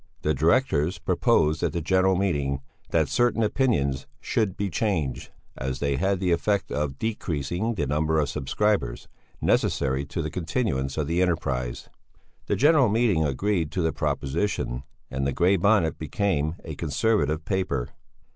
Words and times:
The 0.23 0.33
directors 0.33 0.97
proposed 0.97 1.61
at 1.61 1.73
the 1.73 1.79
General 1.81 2.15
Meeting 2.15 2.63
that 2.89 3.07
certain 3.07 3.43
opinions 3.43 4.07
should 4.19 4.57
be 4.57 4.67
changed, 4.67 5.29
as 5.55 5.77
they 5.77 5.95
had 5.97 6.19
the 6.19 6.31
effect 6.31 6.71
of 6.71 6.97
decreasing 6.97 7.75
the 7.75 7.85
number 7.85 8.19
of 8.19 8.27
subscribers, 8.27 9.07
necessary 9.41 10.03
to 10.05 10.23
the 10.23 10.31
continuance 10.31 10.97
of 10.97 11.05
the 11.05 11.21
enterprise. 11.21 11.87
The 12.47 12.55
General 12.55 12.89
Meeting 12.89 13.23
agreed 13.23 13.69
to 13.73 13.83
the 13.83 13.93
proposition, 13.93 14.81
and 15.11 15.27
the 15.27 15.33
Grey 15.33 15.55
Bonnet 15.55 15.99
became 15.99 16.55
a 16.65 16.73
Conservative 16.73 17.45
paper. 17.45 17.89